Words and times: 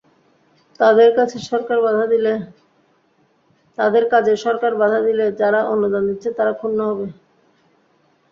তাদের 0.79 1.09
কাজে 1.17 1.37
সরকার 4.41 4.73
বাধা 4.77 4.99
দিলে 5.07 5.25
যারা 5.41 5.59
অনুদান 5.73 6.03
দিচ্ছে, 6.09 6.29
তারা 6.37 6.51
ক্ষুণ্ন 6.59 6.79
হবে। 6.89 7.07